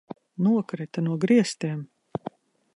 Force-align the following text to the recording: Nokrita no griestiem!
Nokrita 0.45 1.01
no 1.03 1.17
griestiem! 1.23 1.79